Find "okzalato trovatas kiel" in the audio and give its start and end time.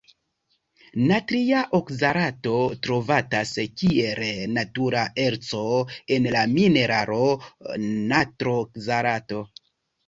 1.79-4.25